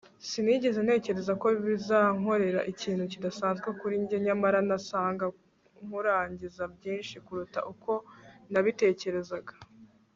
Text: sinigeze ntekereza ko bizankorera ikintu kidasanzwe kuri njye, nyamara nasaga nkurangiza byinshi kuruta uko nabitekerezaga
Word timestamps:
sinigeze 0.29 0.79
ntekereza 0.81 1.33
ko 1.41 1.47
bizankorera 1.67 2.61
ikintu 2.71 3.03
kidasanzwe 3.11 3.67
kuri 3.79 3.95
njye, 4.03 4.17
nyamara 4.25 4.59
nasaga 4.69 5.25
nkurangiza 5.85 6.63
byinshi 6.75 7.15
kuruta 7.25 7.59
uko 7.73 7.91
nabitekerezaga 8.51 9.53